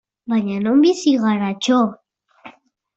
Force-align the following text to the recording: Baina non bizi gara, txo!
Baina 0.31 0.55
non 0.63 0.81
bizi 0.87 1.15
gara, 1.27 1.53
txo! 1.61 1.79